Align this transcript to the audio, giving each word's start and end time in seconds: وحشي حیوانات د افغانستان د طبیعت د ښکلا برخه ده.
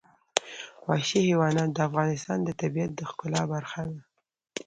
وحشي 0.87 1.19
حیوانات 1.27 1.69
د 1.73 1.77
افغانستان 1.89 2.39
د 2.43 2.49
طبیعت 2.61 2.91
د 2.95 3.01
ښکلا 3.09 3.41
برخه 3.53 3.81
ده. 3.89 3.99